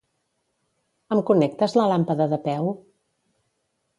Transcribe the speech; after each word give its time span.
Em 1.15 1.19
connectes 1.27 1.77
la 1.79 1.85
làmpada 1.93 2.29
de 2.33 2.41
peu? 2.47 2.73